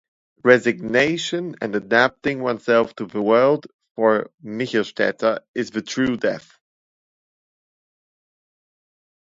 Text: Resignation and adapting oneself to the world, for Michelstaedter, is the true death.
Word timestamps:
Resignation 0.43 1.57
and 1.61 1.75
adapting 1.75 2.41
oneself 2.41 2.95
to 2.95 3.05
the 3.05 3.21
world, 3.21 3.67
for 3.95 4.31
Michelstaedter, 4.43 5.41
is 5.53 5.69
the 5.69 5.83
true 5.83 6.17
death. 6.17 6.57